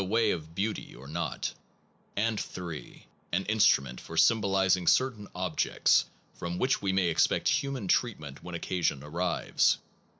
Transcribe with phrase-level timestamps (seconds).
[0.03, 1.53] way of beauty or function of con not;
[2.15, 7.87] and 3, an instrument lor sym bolizing certain objects from which we may expect human
[7.87, 9.77] treatment when occa sion arrives.